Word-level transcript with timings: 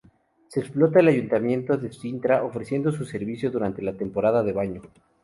Lo 0.55 0.61
explota 0.63 0.99
el 1.01 1.09
ayuntamiento 1.09 1.77
de 1.77 1.93
Sintra, 1.93 2.43
ofreciendo 2.43 2.91
su 2.91 3.05
servicio 3.05 3.51
durante 3.51 3.83
la 3.83 3.93
temporada 3.93 4.41
de 4.41 4.51
baño. 4.51 4.81